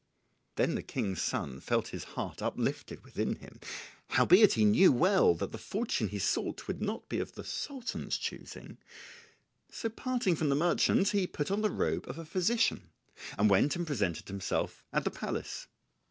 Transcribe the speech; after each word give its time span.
Then 0.55 0.73
the 0.73 0.81
King's 0.81 1.21
son 1.21 1.59
felt 1.59 1.89
his 1.89 2.05
heart 2.17 2.41
uplifted 2.41 3.03
within 3.03 3.35
him, 3.35 3.59
howbeit 4.07 4.53
he 4.53 4.65
knew 4.65 4.91
well 4.91 5.35
that 5.35 5.51
the 5.51 5.59
fortune 5.59 6.07
he 6.07 6.17
sought 6.17 6.67
would 6.67 6.81
not 6.81 7.07
be 7.07 7.19
of 7.19 7.35
the 7.35 7.43
Sultan's 7.43 8.17
choosing; 8.17 8.79
so 9.69 9.89
parting 9.89 10.35
from 10.35 10.49
the 10.49 10.55
merchant, 10.55 11.09
he 11.09 11.27
put 11.27 11.51
on 11.51 11.61
the 11.61 11.69
robe 11.69 12.07
of 12.09 12.17
a 12.17 12.25
physician, 12.25 12.89
and 13.37 13.47
went 13.47 13.75
and 13.75 13.85
presented 13.85 14.27
himself 14.27 14.83
at 14.91 15.03
the 15.03 15.11
palace. 15.11 15.67